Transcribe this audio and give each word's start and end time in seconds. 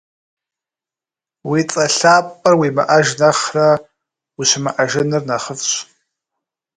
Уи 1.49 1.61
цIэ 1.71 1.85
лъапIэр 1.97 2.53
уимыIэж 2.59 3.07
нэхърэ 3.19 3.67
ущымыIэжыныр 4.39 5.23
нэхъыфIщ. 5.29 5.73